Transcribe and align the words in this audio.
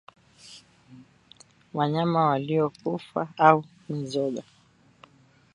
Wanyama 1.73 2.25
waliokufa 2.25 3.27
au 3.37 3.63
Mizoga 3.89 4.43